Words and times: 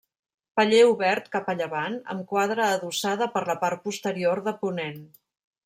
Paller 0.59 0.79
obert 0.91 1.27
cap 1.35 1.51
a 1.53 1.55
llevant, 1.59 1.99
amb 2.15 2.25
quadra 2.33 2.71
adossada 2.79 3.29
per 3.37 3.45
la 3.53 3.59
part 3.67 3.85
posterior 3.87 4.43
de 4.51 4.59
ponent. 4.67 5.01